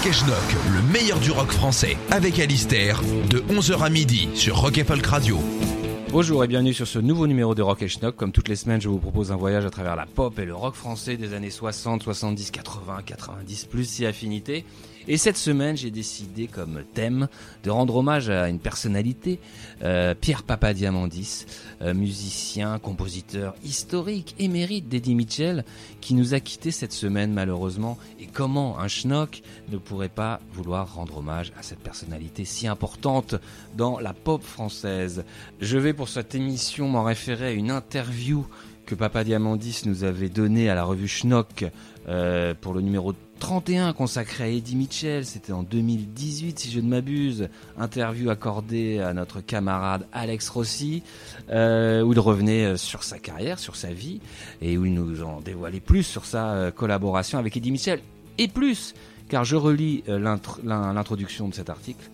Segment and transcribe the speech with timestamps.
[0.00, 4.56] Rock et Schnock, le meilleur du rock français, avec Alistair, de 11h à midi sur
[4.56, 5.36] Rock et Folk Radio.
[6.10, 8.16] Bonjour et bienvenue sur ce nouveau numéro de Rock et Schnock.
[8.16, 10.54] Comme toutes les semaines, je vous propose un voyage à travers la pop et le
[10.54, 14.64] rock français des années 60, 70, 80, 90, plus si affinité.
[15.08, 17.28] Et cette semaine, j'ai décidé comme thème
[17.64, 19.38] de rendre hommage à une personnalité,
[19.82, 21.46] euh, Pierre Papadiamandis,
[21.80, 25.64] euh, musicien, compositeur historique, émérite d'Eddie Mitchell,
[26.00, 27.98] qui nous a quittés cette semaine malheureusement.
[28.20, 33.36] Et comment un schnock ne pourrait pas vouloir rendre hommage à cette personnalité si importante
[33.76, 35.24] dans la pop française?
[35.60, 38.46] Je vais pour cette émission m'en référer à une interview
[38.90, 41.64] que Papa Diamandis nous avait donnée à la revue Schnock
[42.10, 46.88] euh, pour le numéro 31 consacré à Eddie Mitchell, c'était en 2018 si je ne
[46.88, 51.04] m'abuse, interview accordée à notre camarade Alex Rossi,
[51.50, 54.20] euh, où il revenait euh, sur sa carrière, sur sa vie,
[54.60, 58.00] et où il nous en dévoilait plus sur sa collaboration avec Eddie Mitchell,
[58.38, 58.94] et plus,
[59.28, 62.10] car je relis l'introduction de cet article.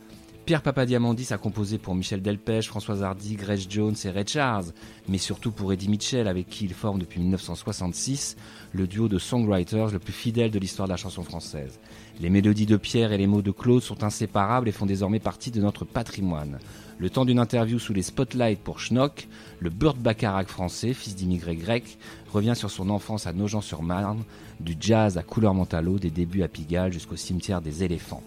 [0.47, 4.67] Pierre Papadiamandis a composé pour Michel Delpech, Françoise Hardy, Grace Jones et Ray Charles,
[5.09, 8.37] mais surtout pour Eddie Mitchell, avec qui il forme depuis 1966
[8.73, 11.81] le duo de songwriters le plus fidèle de l'histoire de la chanson française.
[12.21, 15.51] Les mélodies de Pierre et les mots de Claude sont inséparables et font désormais partie
[15.51, 16.61] de notre patrimoine.
[16.99, 19.27] Le temps d'une interview sous les spotlights pour Schnock,
[19.59, 21.99] le Burt Bacharach français, fils d'immigrés grecs,
[22.33, 24.23] revient sur son enfance à Nogent-sur-Marne,
[24.61, 28.23] du jazz à Couleur Mentalo, des débuts à Pigalle jusqu'au cimetière des éléphants.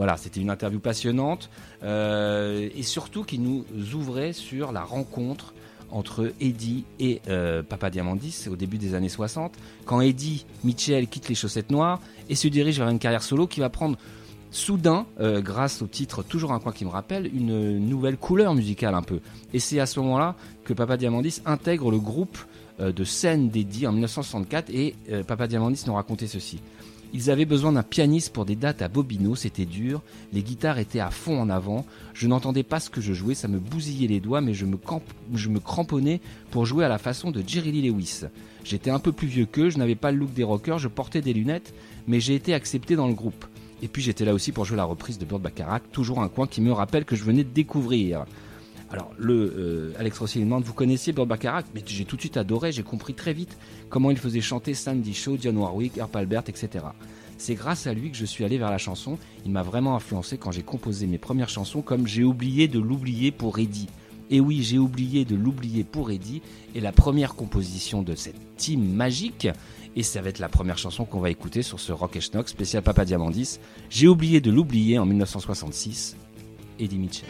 [0.00, 1.50] Voilà, c'était une interview passionnante
[1.82, 5.52] euh, et surtout qui nous ouvrait sur la rencontre
[5.90, 9.52] entre Eddie et euh, Papa Diamandis au début des années 60,
[9.84, 12.00] quand Eddie Mitchell quitte les chaussettes noires
[12.30, 13.98] et se dirige vers une carrière solo qui va prendre
[14.50, 18.94] soudain, euh, grâce au titre Toujours un coin qui me rappelle, une nouvelle couleur musicale
[18.94, 19.20] un peu.
[19.52, 20.34] Et c'est à ce moment-là
[20.64, 22.38] que Papa Diamandis intègre le groupe
[22.78, 24.94] de scène d'Eddie en 1964 et
[25.26, 26.58] Papa Diamandis nous racontait ceci.
[27.12, 30.00] Ils avaient besoin d'un pianiste pour des dates à Bobino, c'était dur,
[30.32, 31.84] les guitares étaient à fond en avant,
[32.14, 35.58] je n'entendais pas ce que je jouais, ça me bousillait les doigts, mais je me,
[35.58, 36.20] cramponnais
[36.52, 38.22] pour jouer à la façon de Jerry Lee Lewis.
[38.62, 41.20] J'étais un peu plus vieux qu'eux, je n'avais pas le look des rockers, je portais
[41.20, 41.74] des lunettes,
[42.06, 43.44] mais j'ai été accepté dans le groupe.
[43.82, 46.46] Et puis j'étais là aussi pour jouer la reprise de Bird Bacharach, toujours un coin
[46.46, 48.24] qui me rappelle que je venais de découvrir.
[48.92, 52.36] Alors, le euh, Alex Rossi demande Vous connaissiez Bird Bacharach Mais j'ai tout de suite
[52.36, 53.56] adoré, j'ai compris très vite
[53.88, 56.84] comment il faisait chanter Sandy Shaw, John Warwick, Herb Albert, etc.
[57.38, 59.16] C'est grâce à lui que je suis allé vers la chanson.
[59.46, 63.30] Il m'a vraiment influencé quand j'ai composé mes premières chansons, comme J'ai oublié de l'oublier
[63.30, 63.88] pour Eddie.
[64.28, 66.42] Et oui, j'ai oublié de l'oublier pour Eddie.
[66.74, 69.48] Et la première composition de cette team magique,
[69.96, 72.48] et ça va être la première chanson qu'on va écouter sur ce Rock et Schnock
[72.48, 73.58] spécial Papa Diamandis.
[73.88, 76.16] J'ai oublié de l'oublier en 1966,
[76.78, 77.28] Eddie Mitchell.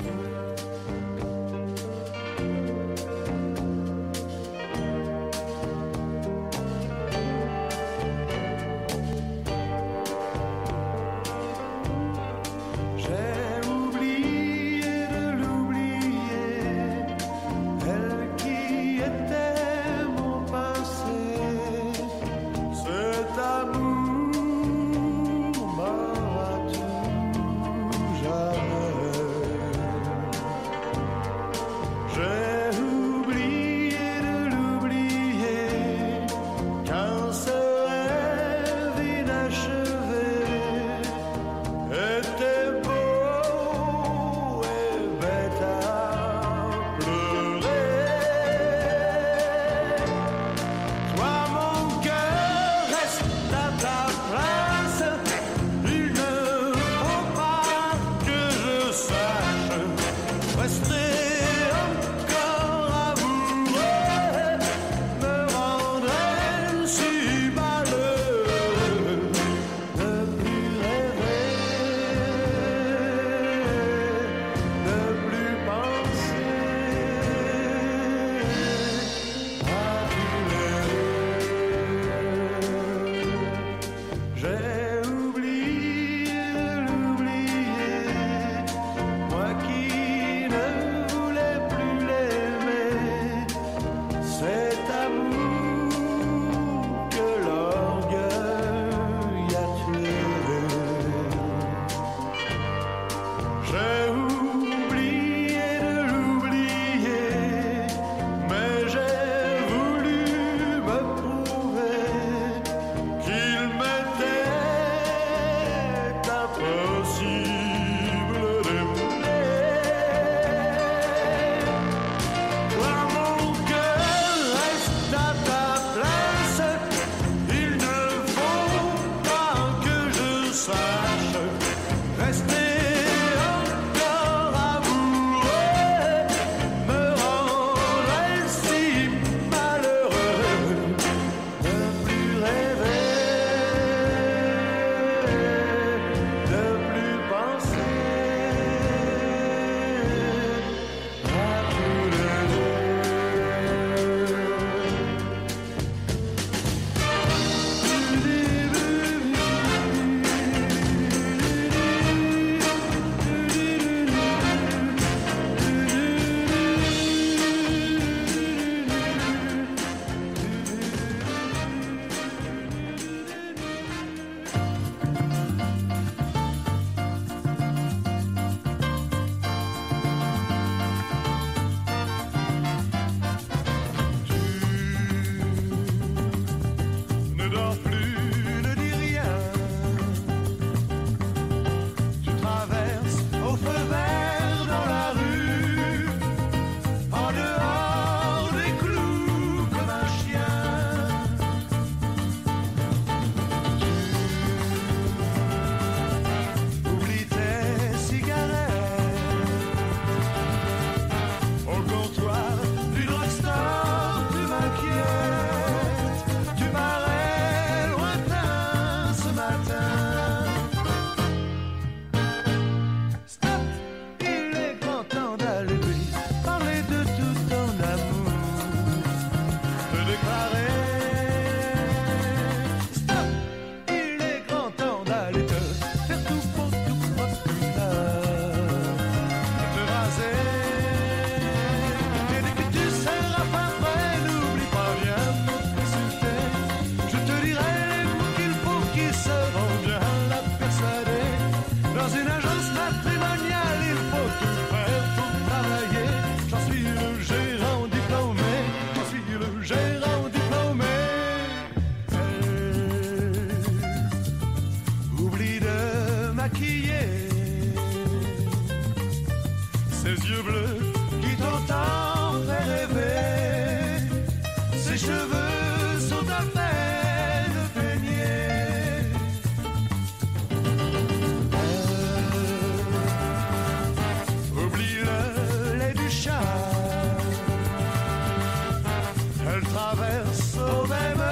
[289.61, 291.25] je traverse au même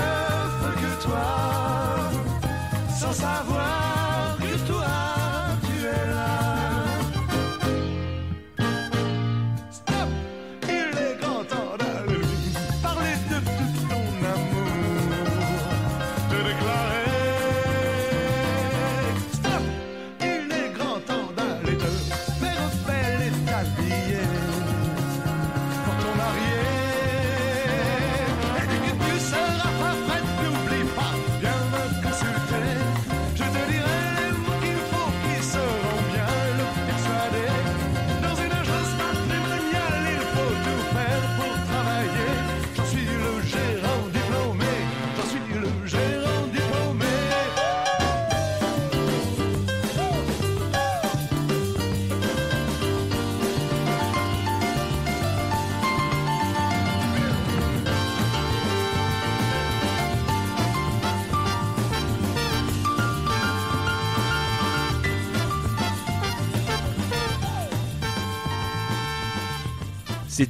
[0.61, 2.11] feu que toi,
[2.99, 3.98] sans savoir.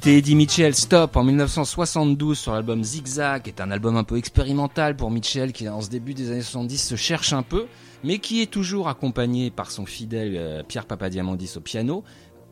[0.09, 4.17] C'était Eddie Mitchell, Stop, en 1972 sur l'album Zigzag, qui est un album un peu
[4.17, 7.67] expérimental pour Mitchell, qui en ce début des années 70 se cherche un peu,
[8.03, 12.03] mais qui est toujours accompagné par son fidèle euh, Pierre Papadiamandis au piano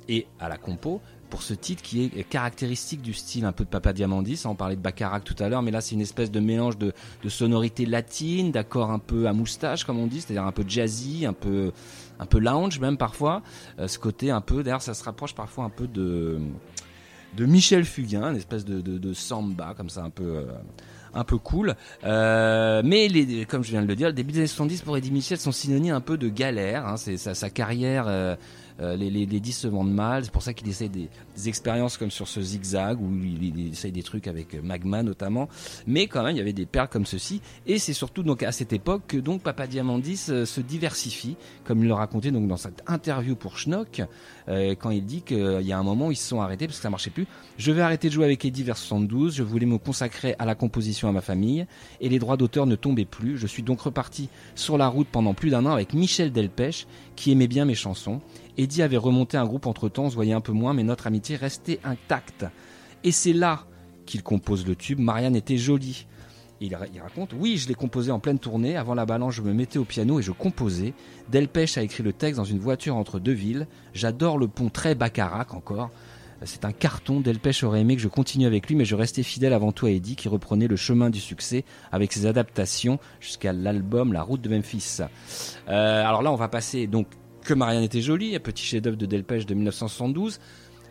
[0.08, 3.70] et à la compo, pour ce titre qui est caractéristique du style un peu de
[3.70, 4.44] Papadiamandis.
[4.46, 6.94] On parlait de Bacharach tout à l'heure, mais là c'est une espèce de mélange de,
[7.24, 11.26] de sonorités latines, d'accords un peu à moustache, comme on dit, c'est-à-dire un peu jazzy,
[11.26, 11.72] un peu,
[12.20, 13.42] un peu lounge même parfois.
[13.80, 16.40] Euh, ce côté un peu, d'ailleurs ça se rapproche parfois un peu de
[17.38, 20.46] de Michel Fugain, une espèce de, de, de samba comme ça un peu euh,
[21.13, 21.75] un peu cool.
[22.03, 23.08] Euh, mais
[23.48, 25.51] comme je viens de le dire, le début des années 70 pour Eddie Mitchell sont
[25.51, 26.86] synonymes un peu de galère.
[26.86, 28.06] Hein, c'est sa, carrière.
[28.79, 31.10] euh, les, les, les 10 se vendent mal, c'est pour ça qu'il essaye des,
[31.46, 35.50] expériences comme sur ce zigzag où il, essaye des trucs avec Magma notamment,
[35.86, 38.51] mais quand même il y avait des perles comme ceci et c'est surtout donc à
[38.51, 42.58] cette époque que donc Papa Diamandis euh, se diversifie comme il le racontait donc dans
[42.58, 44.01] cette interview pour Schnock
[44.50, 46.84] euh, quand il dit qu'il y a un moment ils se sont arrêtés parce que
[46.84, 47.27] ça marchait plus.
[47.58, 50.56] Je vais arrêter de jouer avec Eddie vers 72, je voulais me consacrer à la
[50.56, 51.65] composition à ma famille
[52.01, 53.38] et les droits d'auteur ne tombaient plus.
[53.38, 57.32] Je suis donc reparti sur la route pendant plus d'un an avec Michel Delpech qui
[57.32, 58.22] aimait bien mes chansons.
[58.58, 61.06] Eddie avait remonté un groupe entre temps, on se voyait un peu moins, mais notre
[61.06, 62.46] amitié restait intacte.
[63.03, 63.65] Et c'est là
[64.05, 65.00] qu'il compose le tube.
[65.00, 66.07] Marianne était jolie.
[66.60, 68.75] Il, raconte, oui, je l'ai composé en pleine tournée.
[68.77, 70.93] Avant la balance, je me mettais au piano et je composais.
[71.29, 73.67] Delpech a écrit le texte dans une voiture entre deux villes.
[73.93, 75.91] J'adore le pont très bacarac encore.
[76.43, 77.19] C'est un carton.
[77.19, 79.91] Delpech aurait aimé que je continue avec lui, mais je restais fidèle avant tout à
[79.91, 84.50] Eddie, qui reprenait le chemin du succès avec ses adaptations jusqu'à l'album La Route de
[84.50, 84.98] Memphis.
[85.67, 87.07] Euh, alors là, on va passer donc
[87.43, 90.39] que Marianne était jolie, un petit chef-d'œuvre de Delpech de 1972.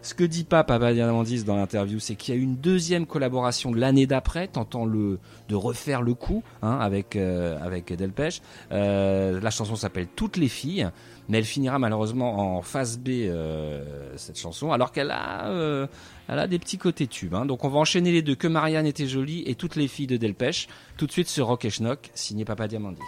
[0.07, 3.07] Ce que dit pas Papa Diamandis dans l'interview, c'est qu'il y a eu une deuxième
[3.07, 5.19] collaboration l'année d'après, tentant de
[5.51, 8.41] refaire le coup hein, avec, euh, avec Delpech.
[8.71, 10.89] Euh, la chanson s'appelle Toutes les filles,
[11.29, 13.83] mais elle finira malheureusement en phase B, euh,
[14.15, 15.89] cette chanson, alors qu'elle a, euh,
[16.29, 17.35] a des petits côtés tubes.
[17.35, 17.45] Hein.
[17.45, 20.17] Donc on va enchaîner les deux, Que Marianne était jolie et Toutes les filles de
[20.17, 23.03] Delpech, tout de suite sur Rock et Schnock, signé Papa Diamandis.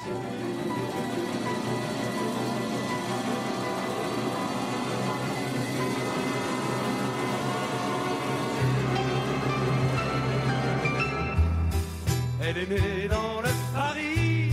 [12.68, 14.52] Née dans le Paris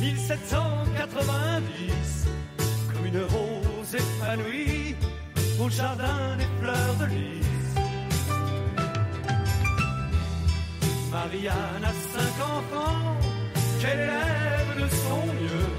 [0.00, 2.26] 1790
[2.92, 4.94] comme une rose épanouie
[5.58, 7.74] au jardin des fleurs de lys.
[11.10, 13.16] Marianne a cinq enfants
[13.80, 15.70] qu'elle élève de son mieux.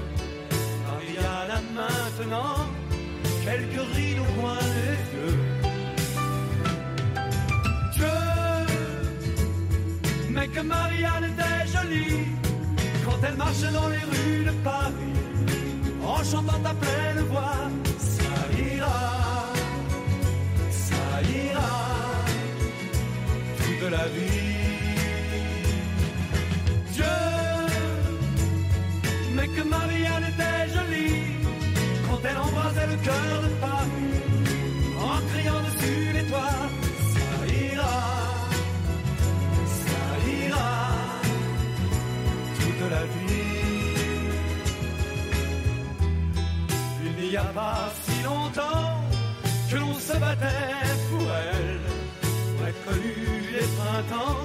[0.88, 2.58] Marianne a maintenant
[3.44, 5.38] quelques rides au coin des yeux.
[7.92, 8.16] Dieu
[10.30, 11.35] mais que Marianne
[13.04, 15.16] quand elle marche dans les rues de Paris
[16.04, 17.70] en chantant à pleine voix.
[17.98, 19.12] Ça ira,
[20.70, 21.76] ça ira
[23.58, 24.56] toute la vie.
[26.92, 27.04] Dieu,
[29.34, 31.22] mais que Marianne était jolie
[32.08, 33.75] quand elle embrasait le cœur de Paris
[47.56, 49.00] pas si longtemps
[49.70, 51.86] que l'on se battait pour elle.
[52.52, 53.16] On a connu
[53.54, 54.44] les printemps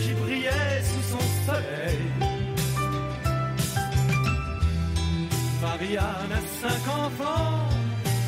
[0.00, 2.02] qui brillaient sous son soleil.
[5.62, 7.68] Marianne a cinq enfants,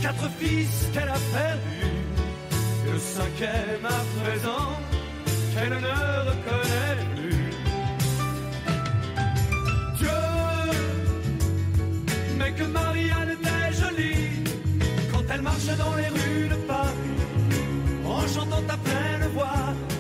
[0.03, 1.99] quatre fils qu'elle a perdus.
[2.87, 4.69] et Le cinquième à présent,
[5.53, 5.99] qu'elle ne
[6.31, 7.51] reconnaît plus.
[9.99, 10.23] Dieu,
[12.39, 13.42] mais que Marianne
[15.13, 17.13] quand elle marche dans les rues de Paris
[18.05, 19.92] en chantant à pleine voix.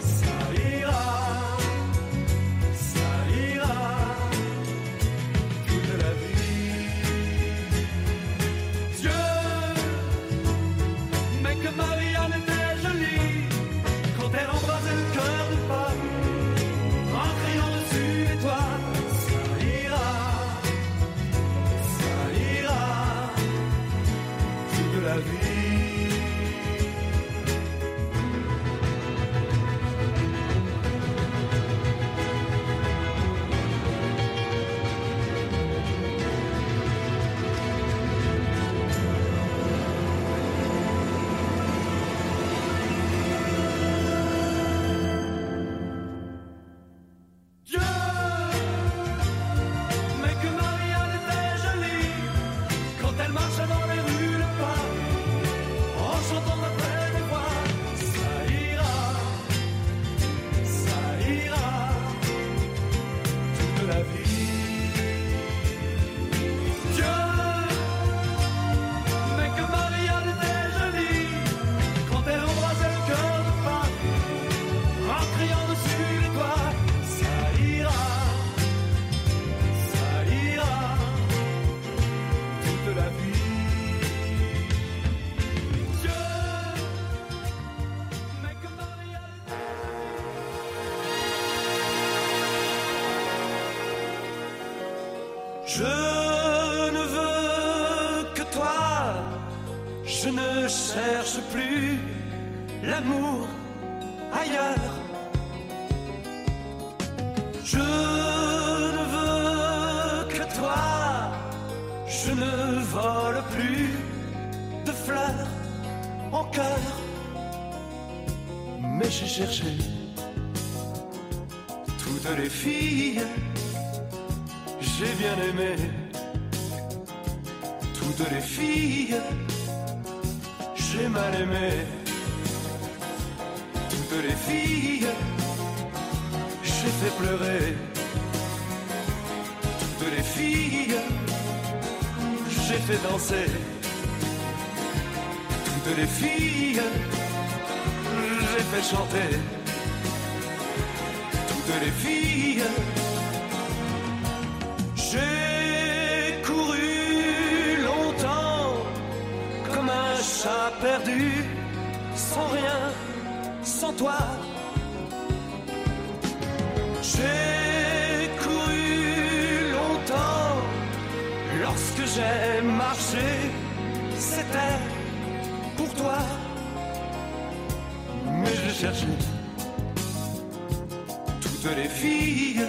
[181.40, 182.66] toutes les filles.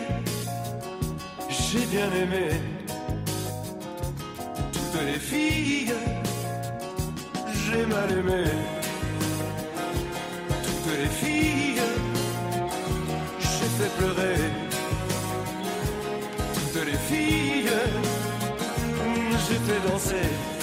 [1.50, 2.50] J'ai bien aimé
[4.72, 5.94] toutes les filles.
[7.66, 8.44] J'ai mal aimé
[10.64, 11.82] toutes les filles.
[13.40, 14.38] J'ai fait pleurer
[16.54, 17.72] toutes les filles.
[19.48, 20.63] J'ai fait danser.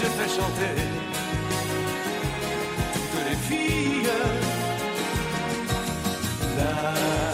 [0.00, 0.74] j'ai fait chanter
[2.94, 4.08] toutes les filles.
[6.56, 7.27] La...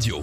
[0.00, 0.14] Si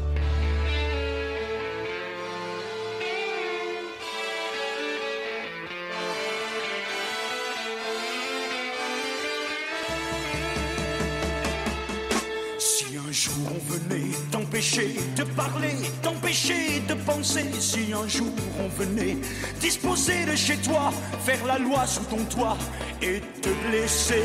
[12.96, 17.46] un jour on venait t'empêcher de parler, t'empêcher de penser.
[17.60, 19.18] Si un jour on venait
[19.60, 20.94] disposer de chez toi,
[21.26, 22.58] faire la loi sous ton toit
[23.02, 24.24] et te laisser.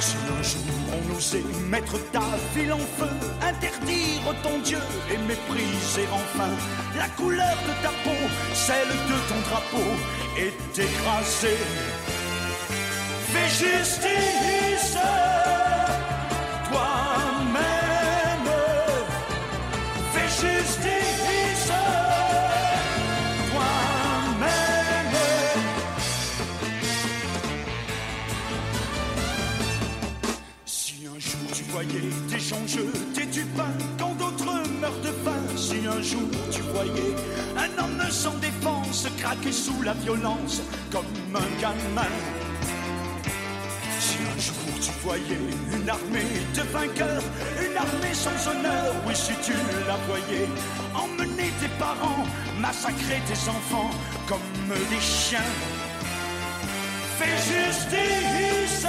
[0.00, 2.22] Si un jour on osait mettre ta
[2.54, 3.10] ville en feu,
[3.42, 4.78] interdire ton Dieu
[5.12, 6.50] et mépriser enfin
[6.96, 8.22] la couleur de ta peau,
[8.54, 9.90] celle de ton drapeau,
[10.36, 11.58] et t'écraser.
[13.32, 14.96] Fais justice
[32.68, 34.44] jeter du pain quand d'autres
[34.80, 37.14] meurent de faim, si un jour tu voyais
[37.56, 40.60] un homme sans défense craquer sous la violence
[40.92, 42.12] comme un gamin.
[43.98, 45.40] Si un jour tu voyais
[45.72, 47.22] une armée de vainqueurs,
[47.64, 49.54] une armée sans honneur, oui si tu
[49.86, 50.48] la voyais,
[50.94, 52.24] emmener tes parents,
[52.60, 53.90] massacrer tes enfants
[54.28, 55.52] comme des chiens.
[57.18, 58.86] Fais justice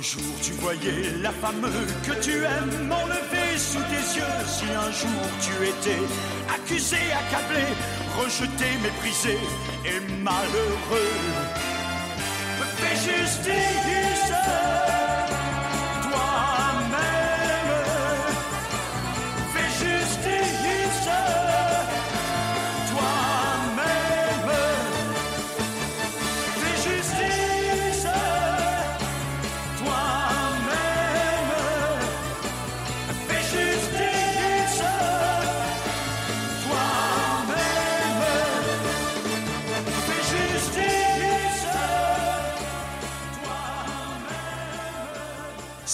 [0.00, 1.60] un jour tu voyais la femme
[2.06, 6.02] que tu aimes enlevée sous tes yeux, si un jour tu étais
[6.54, 7.66] accusé, accablé,
[8.16, 9.36] rejeté, méprisé
[9.84, 11.16] et malheureux,
[12.76, 13.99] fais justice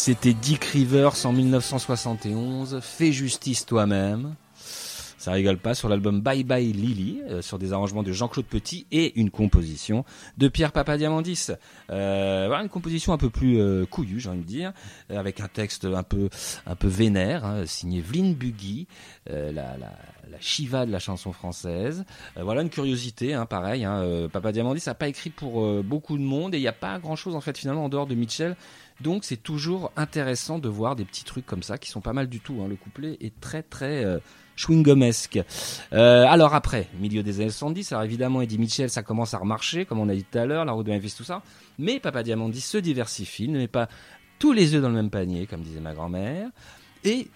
[0.06, 2.78] C'était Dick Rivers en 1971.
[2.80, 4.36] Fais justice toi-même.
[5.26, 8.86] Ça rigole pas sur l'album Bye Bye Lily, euh, sur des arrangements de Jean-Claude Petit
[8.92, 10.04] et une composition
[10.38, 11.48] de Pierre Papadiamandis.
[11.90, 14.72] Euh, voilà une composition un peu plus euh, couillue, j'ai envie de dire,
[15.10, 16.28] euh, avec un texte un peu
[16.64, 18.86] un peu vénère, hein, signé Vlyn Buggy,
[19.28, 22.04] la, la, la Shiva de la chanson française.
[22.36, 23.84] Voilà une curiosité, hein, pareil.
[23.84, 27.34] Hein, Papadiamandis n'a pas écrit pour beaucoup de monde et il n'y a pas grand-chose
[27.34, 28.54] en fait finalement en dehors de Mitchell.
[29.00, 32.28] Donc c'est toujours intéressant de voir des petits trucs comme ça qui sont pas mal
[32.28, 32.60] du tout.
[32.62, 32.68] Hein.
[32.68, 34.04] Le couplet est très très
[34.56, 35.42] chewing-gumesque.
[35.92, 39.84] Euh, alors après, milieu des années 70, alors évidemment Eddie Mitchell ça commence à remarcher,
[39.84, 41.42] comme on a dit tout à l'heure, la route de Memphis, tout ça.
[41.78, 43.88] Mais Papa Diamandis se diversifie, ne met pas
[44.38, 46.48] tous les œufs dans le même panier, comme disait ma grand-mère.
[47.04, 47.28] Et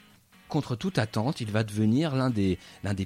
[0.50, 2.58] contre toute attente, il va devenir l'un des,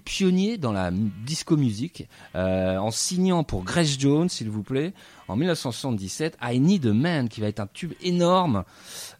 [0.04, 4.94] pionniers dans la disco musique, euh, en signant pour Grace Jones, s'il vous plaît,
[5.28, 8.64] en 1977, I Need a Man, qui va être un tube énorme.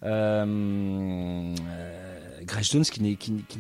[0.03, 2.05] Euh, euh,
[2.45, 3.01] Grace Jones, qui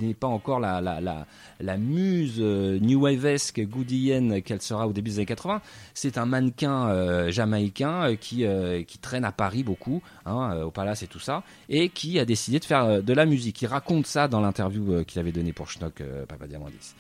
[0.01, 1.27] n'est, pas encore la, la, la,
[1.61, 5.61] la muse euh, new wave-esque goodyienne qu'elle sera au début des années 80,
[5.95, 10.71] c'est un mannequin euh, jamaïcain euh, qui, euh, qui traîne à Paris beaucoup, hein, au
[10.71, 13.61] Palace et tout ça, et qui a décidé de faire de la musique.
[13.63, 16.95] Il raconte ça dans l'interview qu'il avait donnée pour Schnock, Papa Diamandis.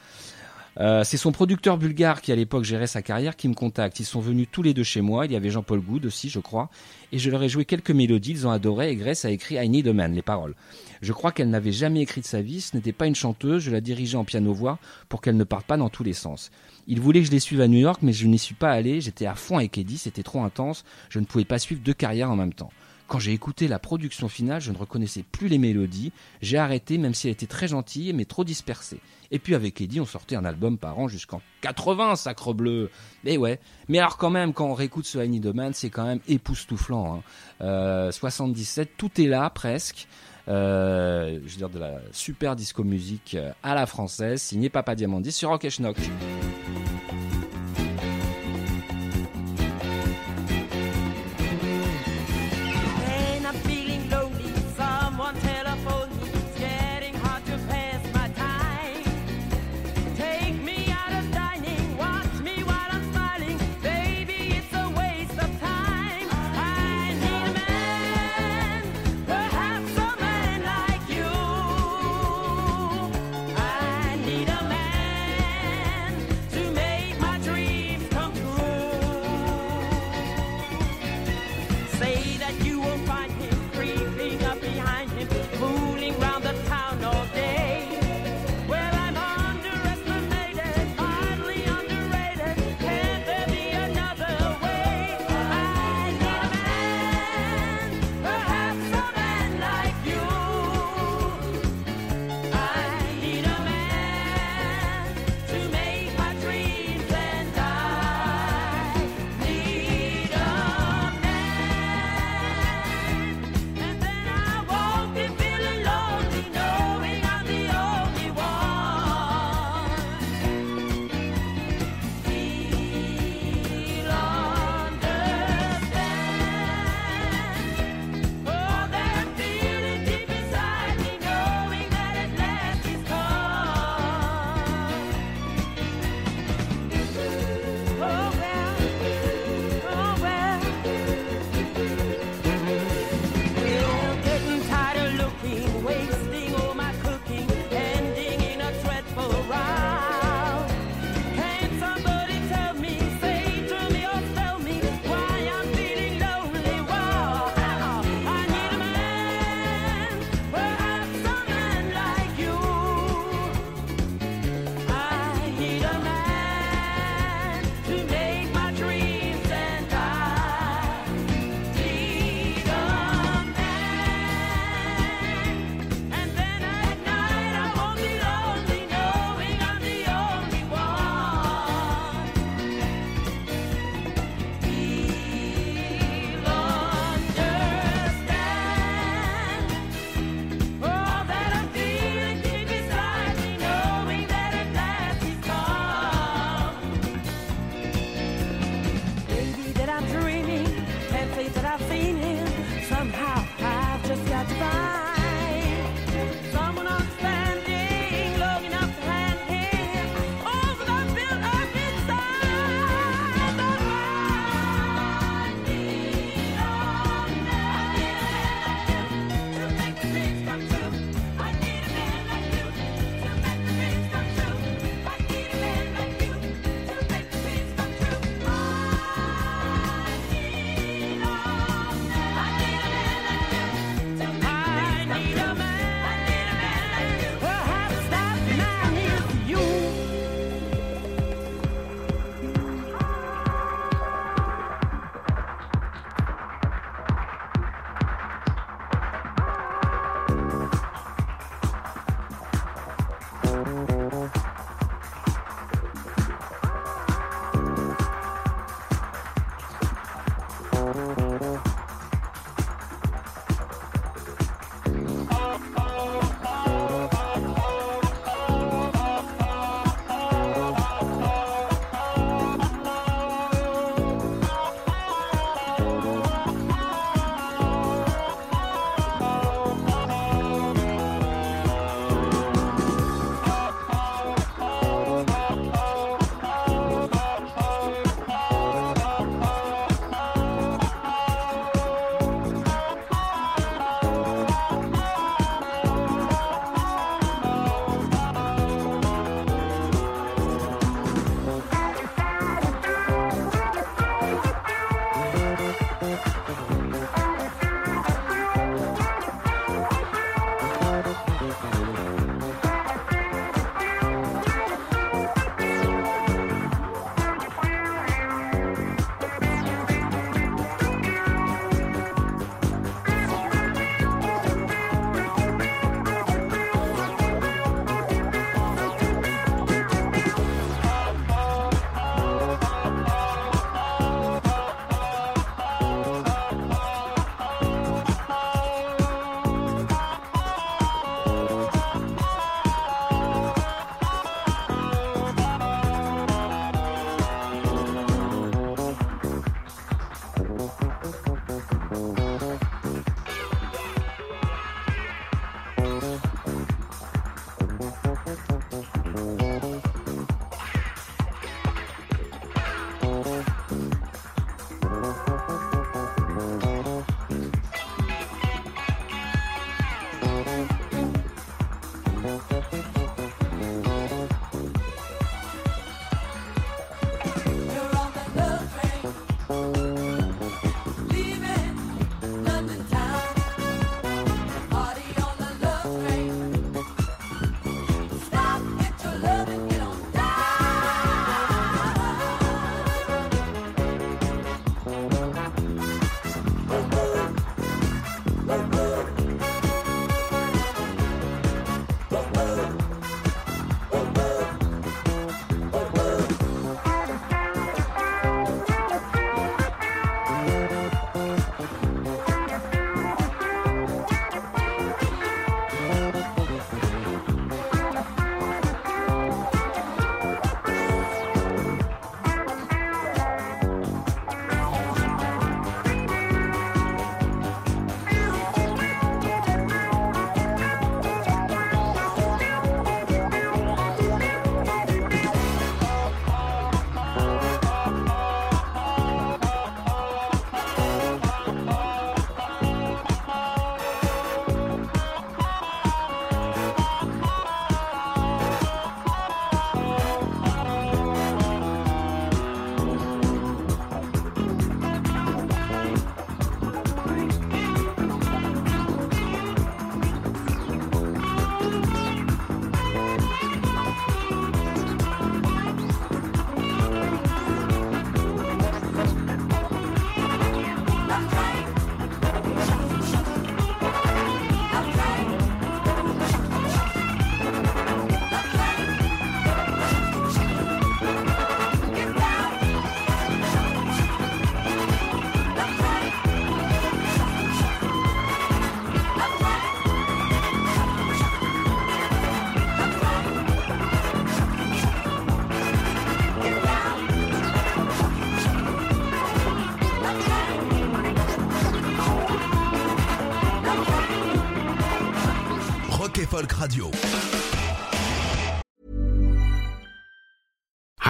[0.81, 4.01] Euh, c'est son producteur bulgare qui à l'époque gérait sa carrière qui me contacte.
[4.01, 5.27] Ils sont venus tous les deux chez moi.
[5.27, 6.69] Il y avait Jean-Paul Goud aussi, je crois.
[7.13, 8.33] Et je leur ai joué quelques mélodies.
[8.33, 8.91] Ils ont adoré.
[8.91, 10.55] Et Grace a écrit I Need a Man, les paroles.
[11.01, 12.61] Je crois qu'elle n'avait jamais écrit de sa vie.
[12.61, 13.63] Ce n'était pas une chanteuse.
[13.63, 16.51] Je la dirigeais en piano-voix pour qu'elle ne parte pas dans tous les sens.
[16.87, 19.01] Il voulait que je les suive à New York, mais je n'y suis pas allé.
[19.01, 19.99] J'étais à fond avec Eddie.
[19.99, 20.85] C'était trop intense.
[21.09, 22.71] Je ne pouvais pas suivre deux carrières en même temps.
[23.07, 26.12] Quand j'ai écouté la production finale, je ne reconnaissais plus les mélodies.
[26.40, 29.01] J'ai arrêté, même si elle était très gentille, mais trop dispersée.
[29.31, 32.90] Et puis avec Eddie, on sortait un album par an jusqu'en 80, sacre bleu.
[33.25, 33.61] Mais ouais.
[33.88, 36.21] Mais alors quand même, quand on réécoute ce I Need a Man, c'est quand même
[36.29, 37.17] époustouflant.
[37.17, 37.23] Hein.
[37.61, 40.09] Euh, 77, tout est là presque.
[40.49, 44.95] Euh, je veux dire de la super disco musique euh, à la française, signé Papa
[44.95, 45.97] Diamandis sur Rock et Schnock.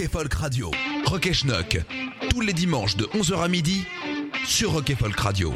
[0.00, 0.70] Rock et Folk Radio.
[1.04, 1.78] Rock et Schnock.
[2.30, 3.84] Tous les dimanches de 11h à midi
[4.46, 5.52] sur Rock et Folk Radio.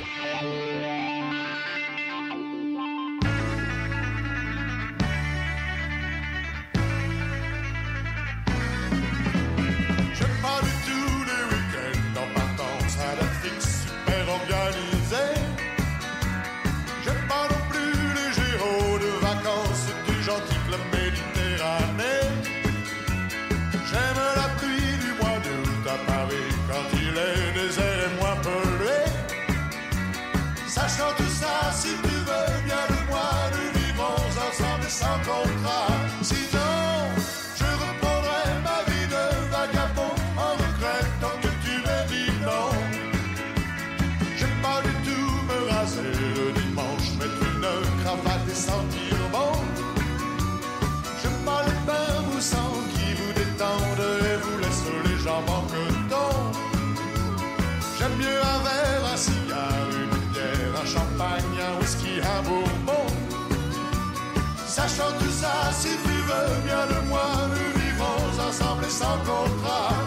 [65.72, 70.03] Si tu veux bien de moi, nous vivrons ensemble et sans contrat.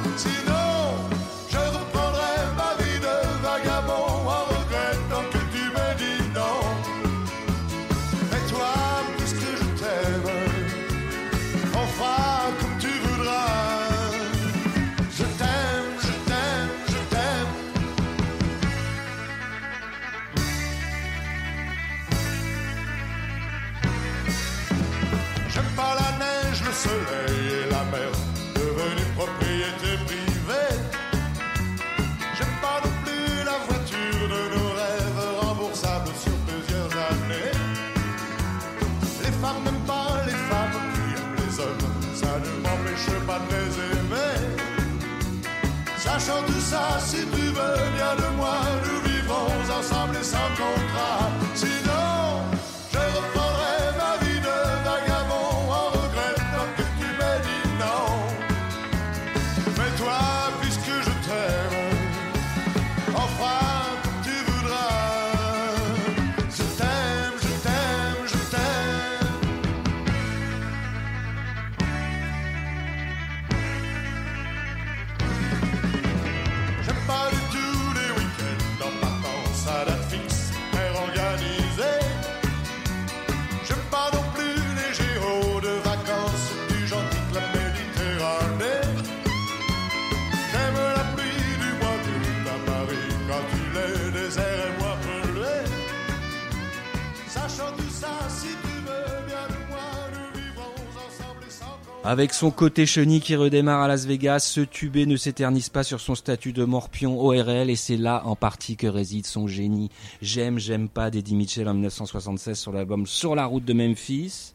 [102.07, 105.99] Avec son côté chenille qui redémarre à Las Vegas, ce tubé ne s'éternise pas sur
[105.99, 109.91] son statut de morpion ORL et c'est là en partie que réside son génie.
[110.21, 114.53] J'aime, j'aime pas d'Eddie Mitchell en 1976 sur l'album Sur la route de Memphis.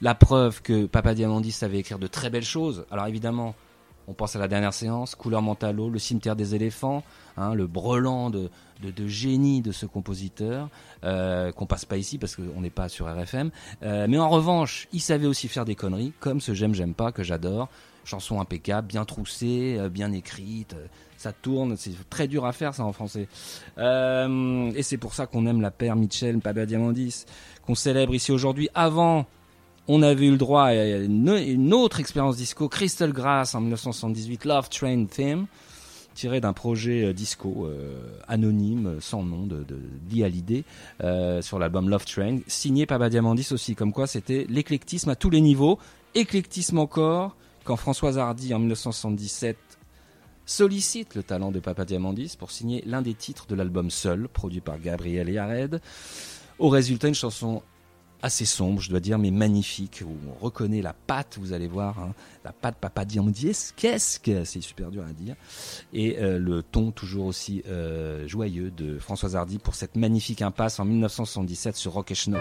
[0.00, 2.86] La preuve que Papa Diamandis savait écrire de très belles choses.
[2.90, 3.54] Alors évidemment,
[4.10, 7.04] on pense à la dernière séance, Couleur Mentalo, Le cimetière des éléphants,
[7.36, 8.50] hein, le brelan de,
[9.06, 10.68] génie de ce compositeur,
[11.04, 13.50] euh, qu'on passe pas ici parce qu'on n'est pas sur RFM.
[13.84, 17.12] Euh, mais en revanche, il savait aussi faire des conneries, comme ce J'aime, j'aime pas
[17.12, 17.68] que j'adore.
[18.04, 20.86] Chanson impeccable, bien troussée, euh, bien écrite, euh,
[21.16, 23.28] ça tourne, c'est très dur à faire ça en français.
[23.78, 27.26] Et c'est pour ça qu'on aime la paire Mitchell, Papa Diamandis,
[27.64, 28.70] qu'on célèbre ici aujourd'hui.
[28.74, 29.26] Avant,
[29.92, 34.68] on avait eu le droit à une, autre expérience disco, Crystal Grass en 1978, Love
[34.68, 35.46] Train Theme,
[36.14, 39.78] tiré d'un projet euh, disco euh, anonyme, sans nom, de, de
[40.08, 40.64] l'idée,
[41.02, 45.30] euh, sur l'album Love Train, signé Papa Diamandis aussi, comme quoi c'était l'éclectisme à tous
[45.30, 45.80] les niveaux,
[46.14, 49.56] éclectisme encore, quand Françoise Hardy en 1977
[50.46, 54.60] sollicite le talent de Papa Diamandis pour signer l'un des titres de l'album Seul, produit
[54.60, 55.80] par Gabriel Yared.
[56.60, 57.62] Au résultat, une chanson
[58.22, 61.98] assez sombre, je dois dire, mais magnifique, où on reconnaît la patte, vous allez voir,
[61.98, 62.14] hein,
[62.44, 65.36] la patte papadiandiesque, c'est super dur à dire,
[65.92, 70.80] et euh, le ton toujours aussi euh, joyeux de Françoise Hardy pour cette magnifique impasse
[70.80, 72.40] en 1977 sur Rock et Schnock.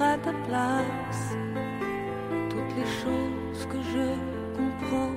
[0.00, 1.36] À ta place,
[2.50, 4.06] toutes les choses que je
[4.56, 5.16] comprends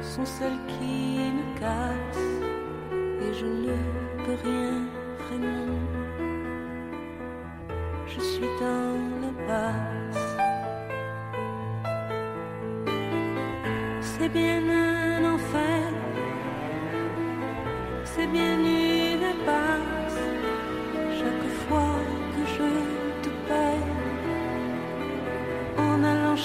[0.00, 2.40] sont celles qui me cassent,
[3.22, 3.76] et je ne
[4.24, 4.74] peux rien
[5.18, 5.84] vraiment.
[8.06, 10.36] Je suis dans l'impasse.
[14.00, 15.92] C'est bien un enfer,
[18.04, 18.81] c'est bien une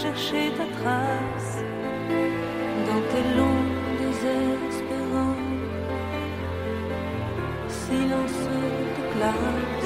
[0.01, 1.53] chercher ta trace
[2.87, 3.67] dans tes longs
[3.99, 5.41] désespérants,
[7.67, 8.41] silence
[8.97, 9.76] de glace.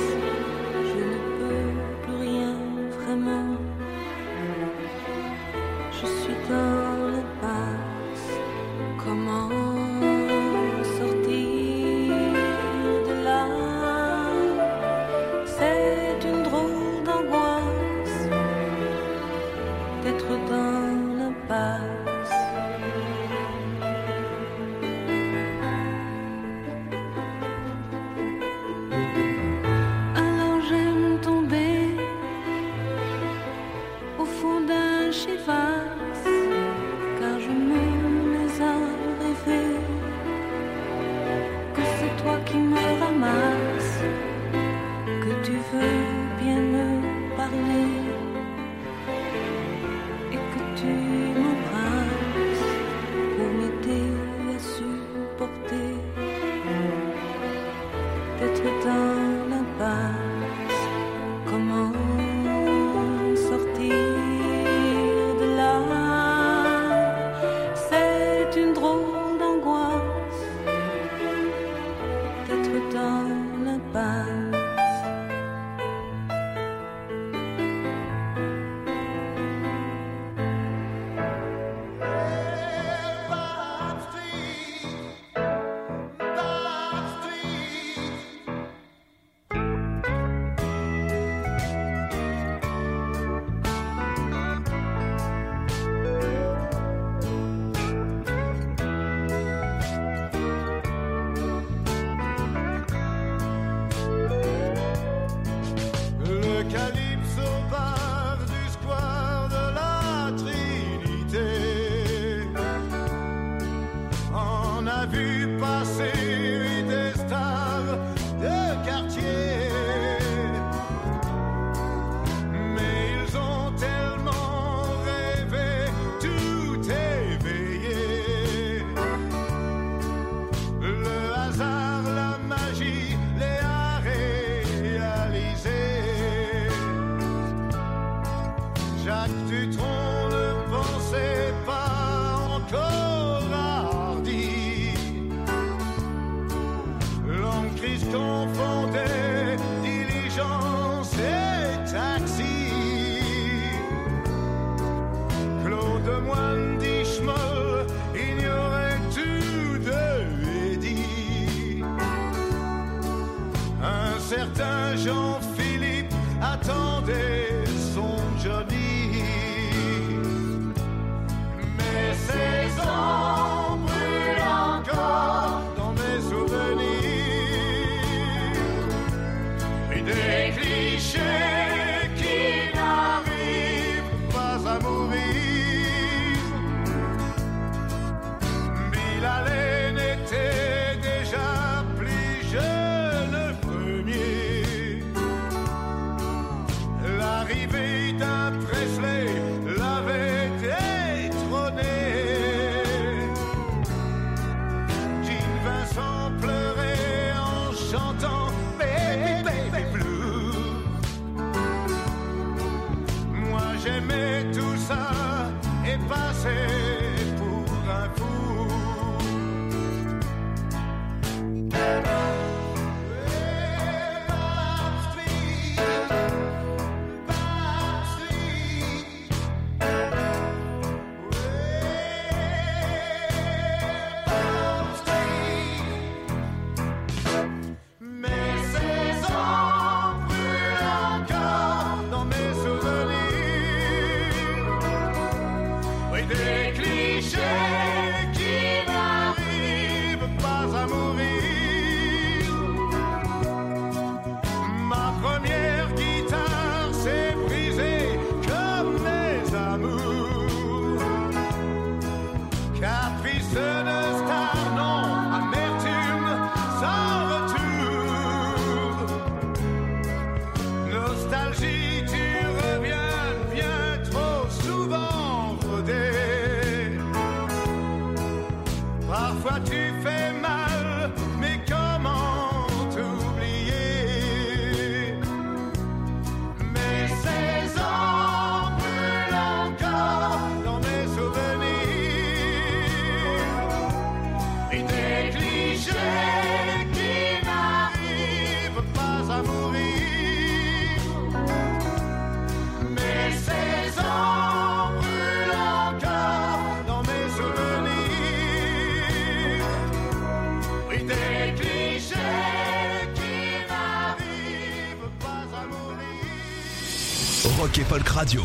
[318.12, 318.43] Radio.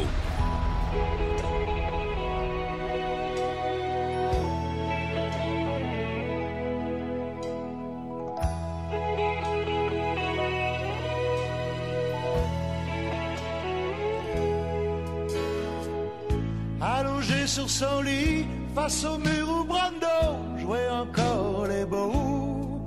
[16.80, 22.84] Allongée sur son lit, face au mur où Brando jouait encore les beaux.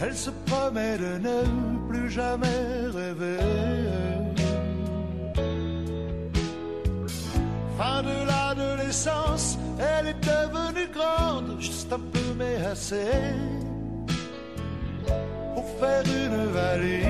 [0.00, 2.49] Elle se promet de ne plus jamais
[12.90, 12.98] Pour
[15.78, 17.06] faire une valise,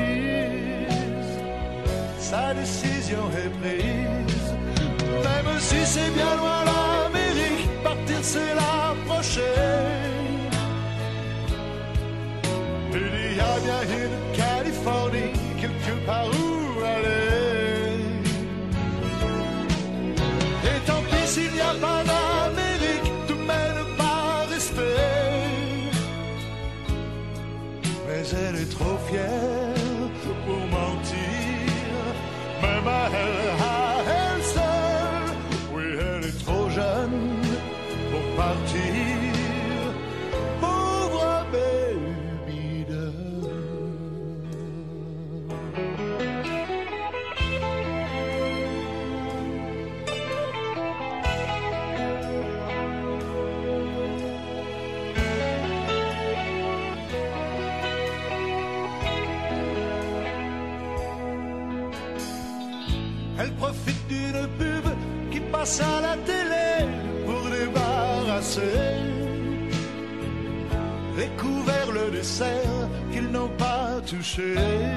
[2.19, 4.53] sa décision est prise.
[5.25, 9.41] Même si c'est bien loin l'Amérique, partir c'est l'approcher.
[12.93, 17.20] Il y a bien une Californie, quelque part où aller.
[74.41, 74.90] Pas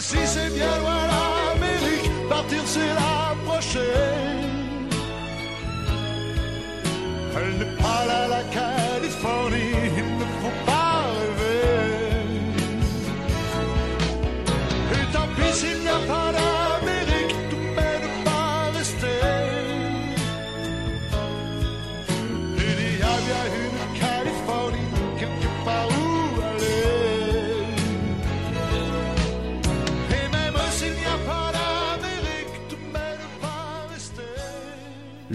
[0.00, 4.05] si c'est bien loin l'Amérique, partir c'est l'approcher.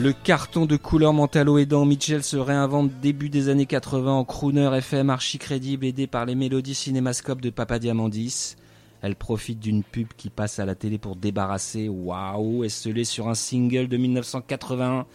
[0.02, 4.76] Le carton de couleur mentalo aidant, Mitchell se réinvente début des années 80 en crooner
[4.78, 8.56] FM archi crédible aidé par les mélodies cinémascopes de Papa Diamandis.
[9.04, 13.36] Elle profite d'une pub qui passe à la télé pour débarrasser, waouh, esselée sur un
[13.36, 15.06] single de 1981.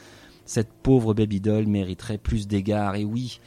[0.45, 3.41] Cette pauvre baby doll mériterait plus d'égards, et oui,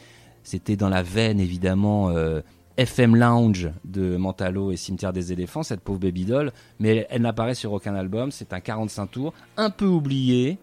[0.44, 2.42] c'était dans la veine évidemment euh,
[2.76, 7.22] FM Lounge de Mentalo et Cimetière des éléphants, cette pauvre baby doll, mais elle, elle
[7.22, 10.60] n'apparaît sur aucun album, c'est un 45 tours, un peu oublié,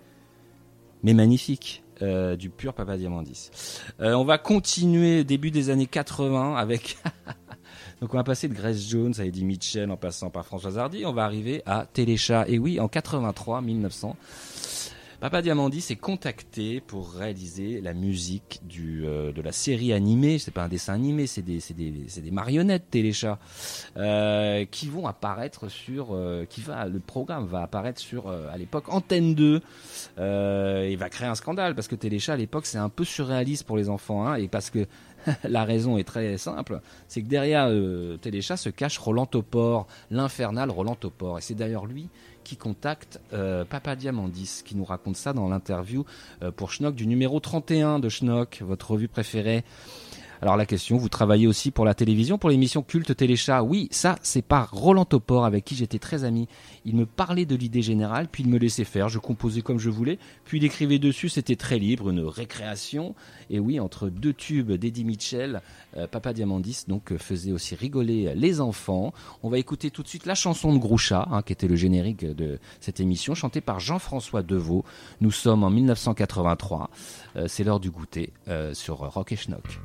[1.07, 1.84] mais magnifique.
[2.02, 3.50] euh, du pur Papa Diamandis.
[4.00, 6.98] Euh, on va continuer début des années 80 avec
[8.02, 11.07] donc on va passer de Grace Jones à Eddie Mitchell en passant par Françoise Hardy,
[11.07, 14.14] on va arriver à Téléchat et oui en 83 1900
[15.19, 20.39] Papa Diamandis est contacté pour réaliser la musique du, euh, de la série animée.
[20.39, 23.39] C'est pas un dessin animé, c'est des, des, des marionnettes téléchats
[23.97, 28.93] euh, qui vont apparaître sur, euh, qui va, le programme va apparaître sur, à l'époque,
[28.93, 29.62] Antenne 2.
[30.19, 33.64] Euh, il va créer un scandale parce que Téléchat à l'époque c'est un peu surréaliste
[33.64, 34.87] pour les enfants, hein, et parce que
[35.45, 37.71] la raison est très simple, c'est que derrière
[38.21, 42.11] Téléchat se cache Roland Topor, l'infernal Roland Topor, et c'est d'ailleurs lui
[42.47, 46.05] qui contacte euh, Papa Diamandis, qui nous raconte ça dans l'interview
[46.42, 49.64] euh, pour Schnock du numéro 31 de Schnock, votre revue préférée.
[50.43, 54.16] Alors la question, vous travaillez aussi pour la télévision, pour l'émission culte Téléchat Oui, ça
[54.22, 56.49] c'est par Roland Topor avec qui j'étais très ami.
[56.84, 59.91] Il me parlait de l'idée générale, puis il me laissait faire, je composais comme je
[59.91, 63.14] voulais, puis il écrivait dessus, c'était très libre, une récréation.
[63.51, 65.62] Et oui, entre deux tubes d'Eddie Mitchell,
[65.97, 69.12] euh, Papa Diamandis donc euh, faisait aussi rigoler les enfants.
[69.43, 72.24] On va écouter tout de suite la chanson de Groucha, hein, qui était le générique
[72.24, 74.84] de cette émission, chantée par Jean-François Deveau.
[75.20, 76.91] Nous sommes en 1983,
[77.37, 79.78] Euh, c'est l'heure du goûter euh, sur Rock et Schnock.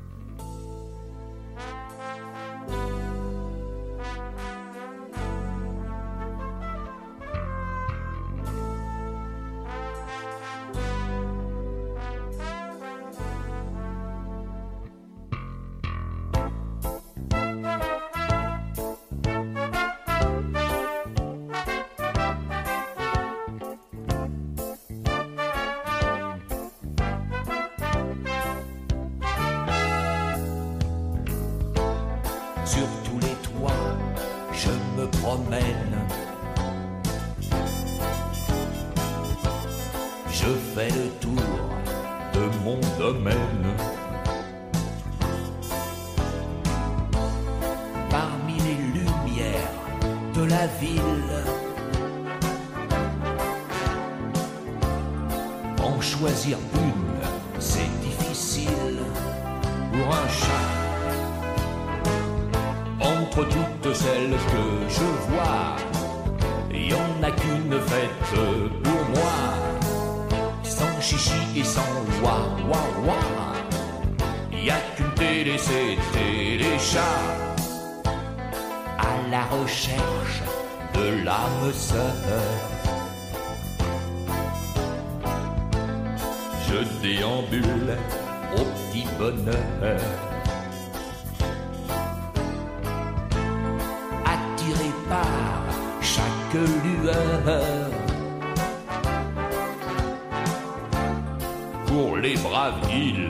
[101.92, 103.28] Pour les braves, il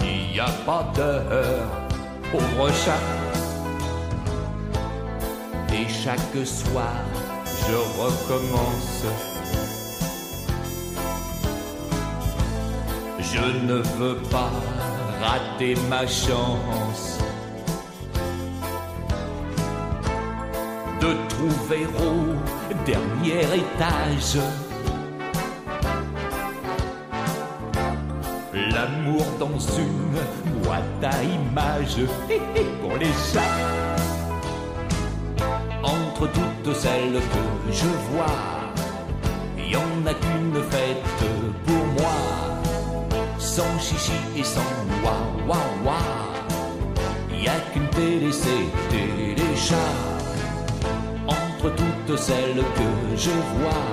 [0.00, 1.66] n'y a pas d'heure.
[2.30, 3.00] Pauvre chat.
[5.72, 6.94] Et chaque soir,
[7.66, 9.02] je recommence.
[13.18, 14.52] Je ne veux pas
[15.20, 17.18] rater ma chance.
[21.00, 22.34] de trouver au
[22.86, 24.38] dernier étage
[29.78, 32.06] une boîte à images
[32.80, 33.40] pour les chats.
[35.82, 38.72] Entre toutes celles que je vois,
[39.58, 41.02] il y en a qu'une faite
[41.66, 42.18] pour moi,
[43.38, 44.60] sans chichi et sans
[45.04, 45.16] wa
[45.48, 45.98] wa wa.
[47.30, 49.92] Il y a qu'une télé, c'est téléchat
[51.26, 53.84] entre toutes celles que je vois.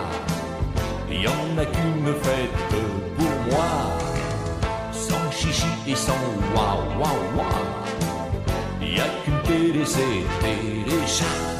[1.09, 2.61] Il y en a qu'une faite
[3.17, 4.00] pour moi,
[5.41, 6.13] chichi et sans
[6.55, 7.49] wa wa wa.
[8.81, 11.50] Il y a qu'une télé, c'est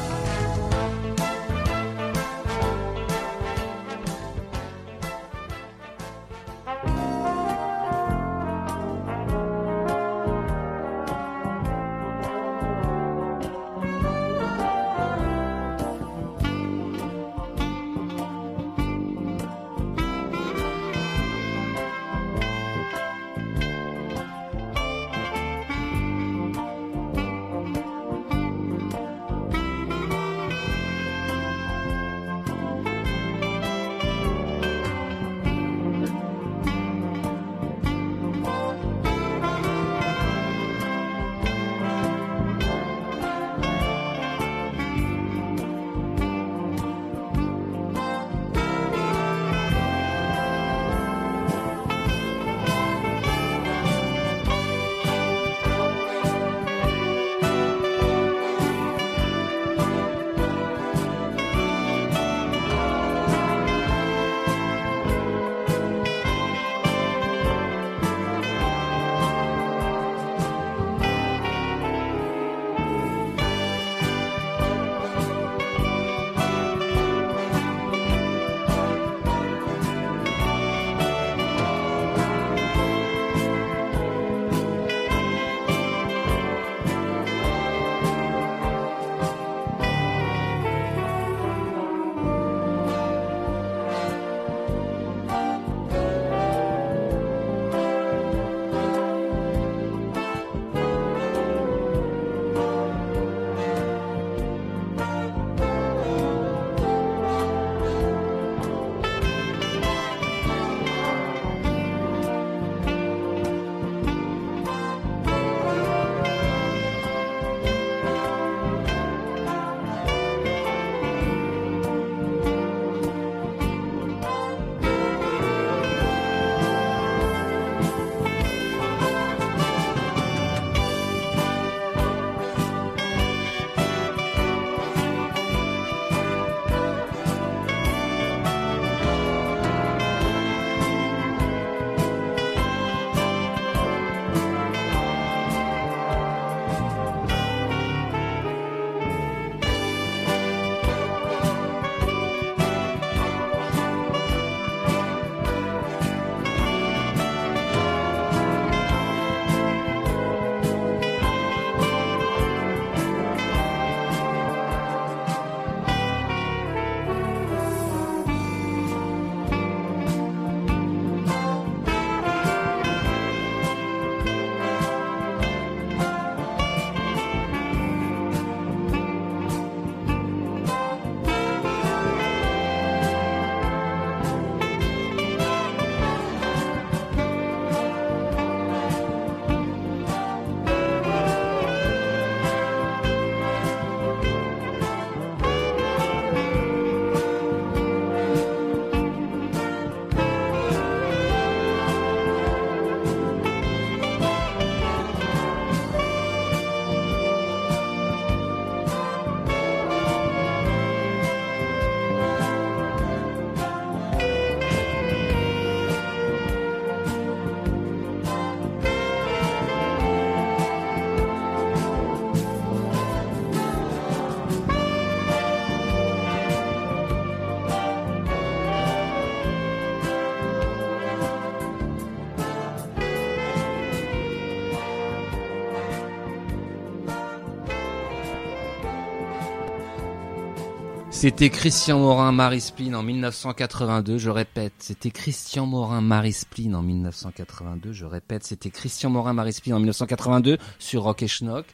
[241.22, 246.82] C'était Christian Morin, Marie Spleen en 1982, je répète, c'était Christian Morin, Marie Spleen en
[246.82, 251.66] 1982, je répète, c'était Christian Morin, Marie Spleen en 1982 sur Rock et Schnock,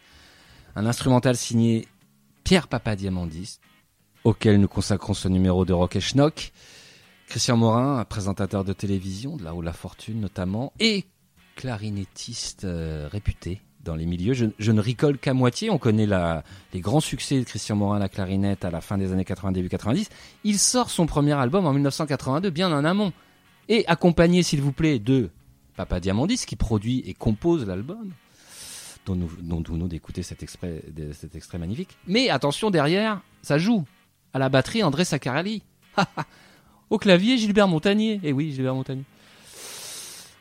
[0.76, 1.88] un instrumental signé
[2.44, 3.58] Pierre Papadiamandis,
[4.22, 6.52] auquel nous consacrons ce numéro de Rock et Schnock.
[7.26, 11.06] Christian Morin, présentateur de télévision, de là où la fortune notamment, et
[11.56, 14.34] clarinettiste euh, réputé dans les milieux.
[14.34, 15.70] Je, ne ricole qu'à moitié.
[15.70, 19.12] On connaît les grands succès de Christian Morin à la clarinette à la fin des
[19.12, 20.08] années 80, début 90.
[20.44, 23.12] Il sort son premier album en 1982, bien en amont.
[23.68, 25.30] Et accompagné, s'il vous plaît, de
[25.76, 28.10] Papa Diamandis, qui produit et compose l'album,
[29.06, 31.96] dont nous, venons d'écouter cet extrait magnifique.
[32.06, 33.84] Mais attention, derrière, ça joue.
[34.34, 35.62] À la batterie, André Saccarelli.
[36.90, 38.20] Au clavier, Gilbert Montagnier.
[38.22, 39.04] Eh oui, Gilbert Montagnier.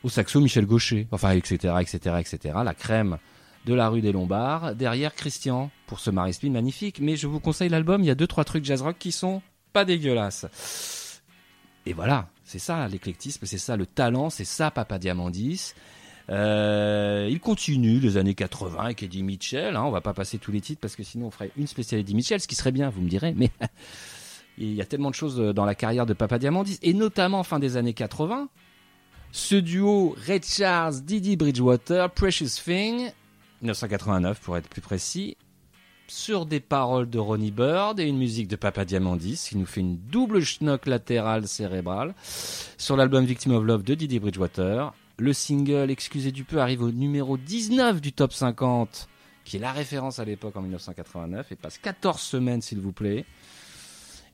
[0.04, 1.08] Au saxo, Michel Gaucher.
[1.10, 2.54] Enfin, etc., etc., etc.
[2.62, 3.18] La crème
[3.68, 4.74] de la rue des Lombards.
[4.74, 7.00] Derrière, Christian, pour ce Marie Spin magnifique.
[7.00, 9.42] Mais je vous conseille l'album, il y a deux, trois trucs jazz rock qui sont
[9.74, 11.20] pas dégueulasses.
[11.84, 15.74] Et voilà, c'est ça l'éclectisme, c'est ça le talent, c'est ça Papa Diamandis.
[16.30, 19.76] Euh, il continue les années 80 avec Eddie Mitchell.
[19.76, 22.00] Hein, on va pas passer tous les titres parce que sinon on ferait une spéciale
[22.00, 23.34] Eddie Mitchell, ce qui serait bien, vous me direz.
[23.36, 23.50] Mais
[24.58, 27.58] il y a tellement de choses dans la carrière de Papa Diamandis et notamment fin
[27.58, 28.48] des années 80.
[29.30, 33.10] Ce duo Red Charles, Didi Bridgewater, Precious Thing,
[33.62, 35.36] 1989 pour être plus précis,
[36.06, 39.80] sur des paroles de Ronnie Bird et une musique de Papa Diamandis, qui nous fait
[39.80, 42.14] une double schnock latérale cérébrale.
[42.78, 46.90] Sur l'album Victim of Love de Didi Bridgewater, le single Excusez du peu arrive au
[46.92, 49.08] numéro 19 du top 50,
[49.44, 53.26] qui est la référence à l'époque en 1989, et passe 14 semaines s'il vous plaît.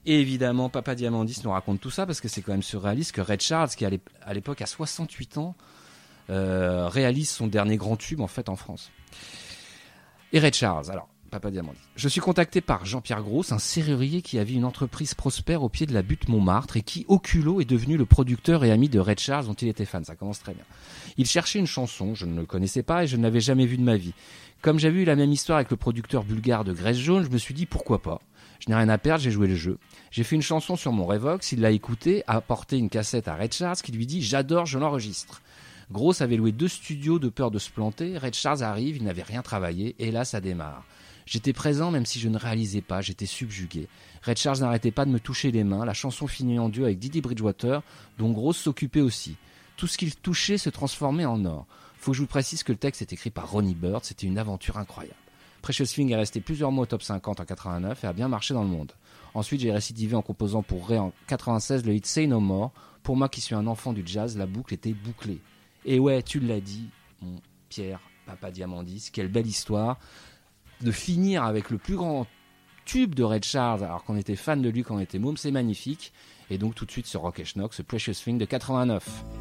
[0.07, 3.20] Et évidemment, Papa Diamandis nous raconte tout ça parce que c'est quand même surréaliste que
[3.22, 5.57] Red Charles, qui à l'ép- à l'époque a 68 ans,
[6.31, 8.91] euh, réalise son dernier grand tube en fait en France.
[10.33, 11.81] Et Red Charles, alors, Papa Diamandis.
[11.97, 15.87] Je suis contacté par Jean-Pierre Gross, un serrurier qui avait une entreprise prospère au pied
[15.87, 19.01] de la butte Montmartre et qui, au culot, est devenu le producteur et ami de
[19.01, 20.05] Red Charles dont il était fan.
[20.05, 20.65] Ça commence très bien.
[21.17, 23.77] Il cherchait une chanson, je ne le connaissais pas et je ne l'avais jamais vu
[23.77, 24.15] de ma vie.
[24.62, 27.39] Comme j'avais eu la même histoire avec le producteur bulgare de Graisse Jaune, je me
[27.39, 28.21] suis dit pourquoi pas.
[28.61, 29.79] Je n'ai rien à perdre, j'ai joué le jeu.
[30.11, 33.37] J'ai fait une chanson sur mon Revox, il l'a écoutée, a apporté une cassette à
[33.37, 35.43] Red Charles qui lui dit j'adore, je l'enregistre.
[35.91, 38.18] Gross avait loué deux studios de peur de se planter.
[38.18, 40.85] Red Charles arrive, il n'avait rien travaillé, et là ça démarre.
[41.26, 43.89] J'étais présent même si je ne réalisais pas, j'étais subjugué.
[44.22, 46.99] Red Charles n'arrêtait pas de me toucher les mains, la chanson finit en duo avec
[46.99, 47.82] Didi Bridgewater,
[48.18, 49.37] dont Gross s'occupait aussi.
[49.76, 51.66] Tout ce qu'il touchait se transformait en or.
[51.99, 54.39] Faut que je vous précise que le texte est écrit par Ronnie Bird, c'était une
[54.39, 55.16] aventure incroyable.
[55.62, 58.53] Precious Thing est resté plusieurs mois au top 50 en 89 et a bien marché
[58.53, 58.93] dans le monde.
[59.32, 62.72] Ensuite, j'ai récidivé en composant pour Ray en 96 le hit Say No More.
[63.03, 65.41] Pour moi qui suis un enfant du jazz, la boucle était bouclée.
[65.85, 66.89] Et ouais, tu l'as dit,
[67.20, 69.99] mon Pierre, papa Diamandis, quelle belle histoire
[70.80, 72.26] de finir avec le plus grand
[72.85, 75.51] tube de Red Charles, alors qu'on était fan de lui quand on était môme, c'est
[75.51, 76.12] magnifique.
[76.51, 79.34] Et donc tout de suite ce Rock Schnock, ce Precious Thing de 89.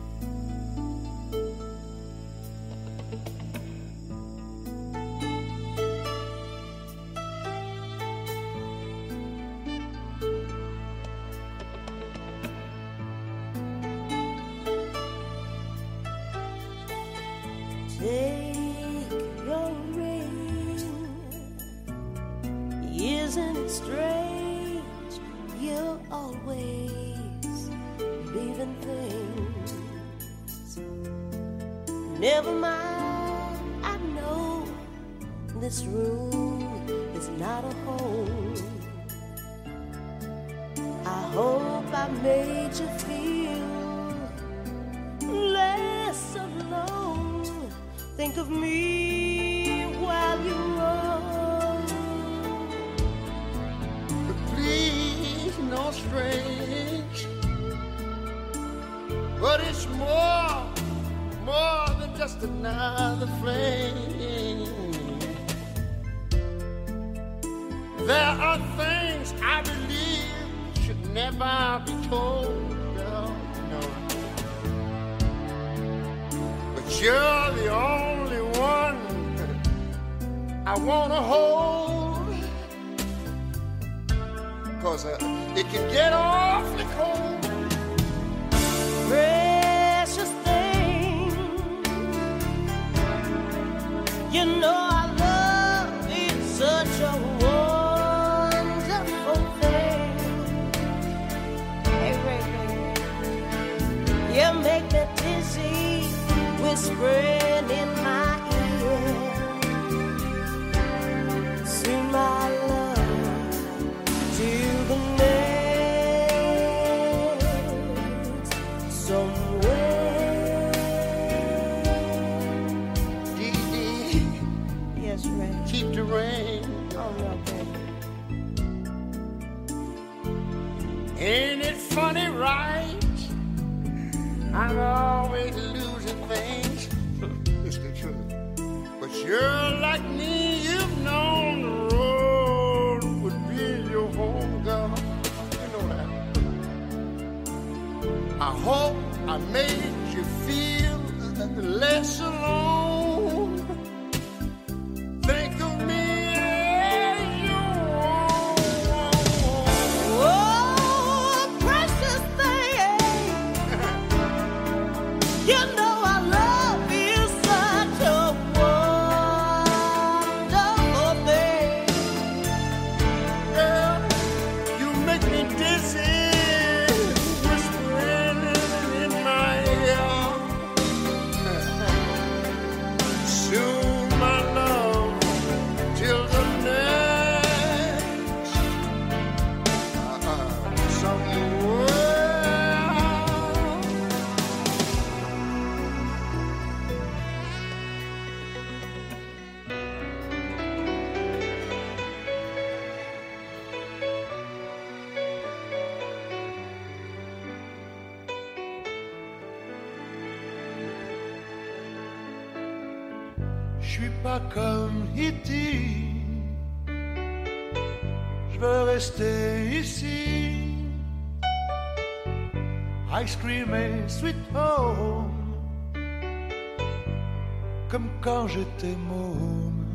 [228.53, 229.85] J'étais môme.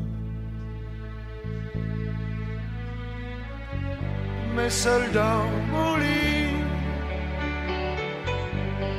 [4.55, 6.57] Mais seul dans mon lit.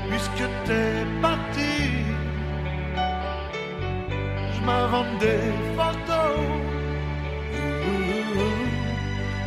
[0.09, 0.93] Puisque t'es
[1.23, 1.75] parti
[4.55, 5.45] je m'invente des
[5.77, 6.41] photos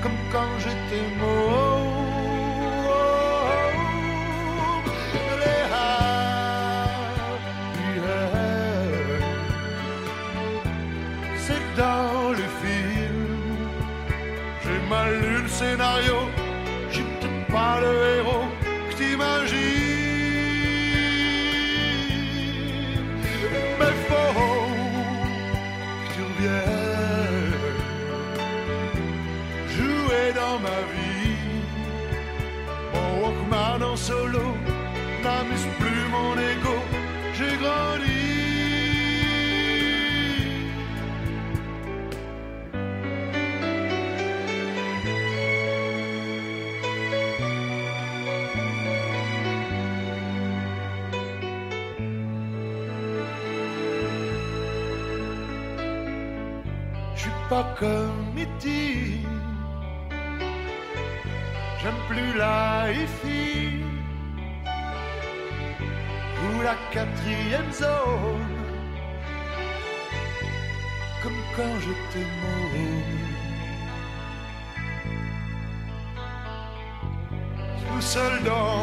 [0.01, 1.73] comme quand j'étais môme.
[15.64, 16.18] Scénario,
[16.91, 18.47] j'ai peut-être pas le héros
[18.89, 19.61] que t'imagines.
[23.80, 24.34] Mais faut
[25.99, 27.55] que tu reviennes
[29.76, 31.38] jouer dans ma vie.
[32.93, 34.45] Mon Walkman en solo
[35.24, 36.83] n'amuse plus mon ego.
[67.24, 67.90] Quatrième zone.
[71.22, 73.14] Comme quand j'étais môme.
[77.88, 78.83] Tout seul dans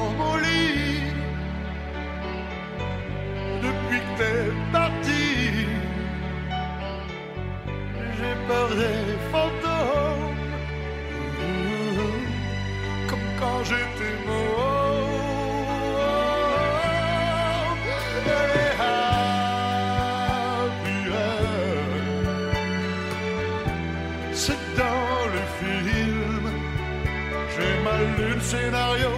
[28.51, 29.11] scénario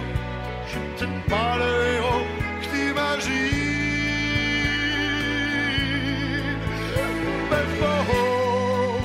[0.67, 2.25] Je suis peut-être pas le héros
[2.59, 3.63] que t'imagines
[7.49, 8.99] Mais faut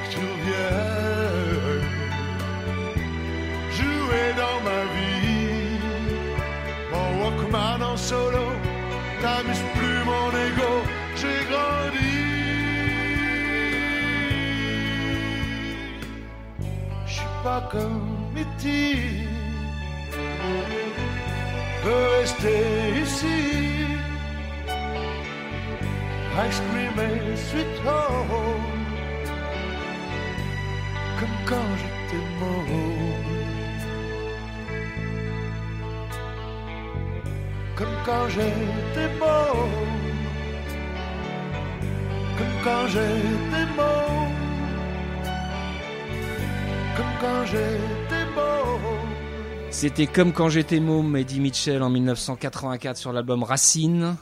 [0.00, 1.86] que tu reviennes
[3.78, 5.80] jouer dans ma vie.
[6.92, 8.46] Mon Walkman en solo
[9.22, 10.72] n'amuse plus mon ego.
[11.20, 12.14] J'ai grandi.
[17.06, 18.06] Je suis pas comme
[18.36, 19.23] E.T.
[21.84, 23.38] Veux rester ici.
[26.46, 28.84] Ice cream et sweet home.
[31.20, 33.24] Comme quand j'étais môme.
[37.76, 39.94] Comme quand j'étais môme.
[42.38, 44.34] Comme quand j'étais môme.
[46.96, 48.03] Comme quand j'étais
[49.84, 54.16] C'était comme quand j'étais môme, Eddie Mitchell en 1984 sur l'album Racine.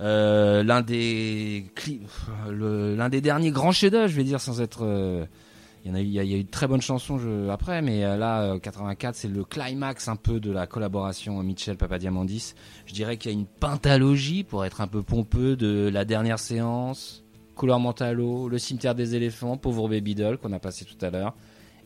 [0.00, 1.64] Euh, l'un des
[2.48, 4.80] l'un des derniers grands chefs-d'œuvre, je vais dire, sans être.
[4.82, 5.24] euh,
[5.84, 7.20] il y a eu, de très bonnes chansons
[7.50, 11.76] après, mais euh, là, euh, 84, c'est le climax un peu de la collaboration Mitchell
[11.76, 12.54] Papadiamandis.
[12.86, 16.40] Je dirais qu'il y a une pentalogie pour être un peu pompeux de la dernière
[16.40, 17.22] séance,
[17.54, 21.36] Couleur Mentalo, Le Cimetière des éléphants, Pauvre Baby Doll qu'on a passé tout à l'heure,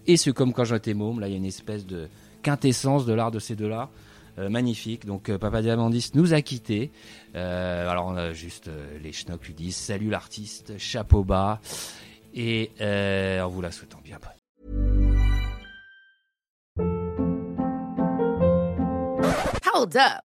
[0.06, 1.20] et ce Comme quand j'étais môme.
[1.20, 2.08] Là, il y a une espèce de
[2.44, 3.90] quintessence de l'art de ces deux-là.
[4.38, 5.06] Euh, magnifique.
[5.06, 6.90] Donc euh, Papa Diamandis nous a quittés.
[7.36, 8.68] Euh, alors on a juste
[9.00, 11.60] les schnocks lui disent salut l'artiste, chapeau bas,
[12.34, 14.18] et en vous la souhaitant bien.
[19.72, 20.33] Hold up.